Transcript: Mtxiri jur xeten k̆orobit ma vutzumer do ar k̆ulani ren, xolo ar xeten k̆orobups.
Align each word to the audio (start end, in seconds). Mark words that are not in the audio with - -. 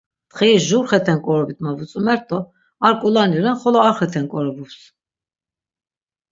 Mtxiri 0.29 0.55
jur 0.67 0.85
xeten 0.91 1.17
k̆orobit 1.25 1.59
ma 1.63 1.71
vutzumer 1.77 2.19
do 2.27 2.39
ar 2.85 2.93
k̆ulani 2.99 3.37
ren, 3.43 3.59
xolo 3.61 3.79
ar 3.87 3.95
xeten 3.99 4.25
k̆orobups. 4.31 4.77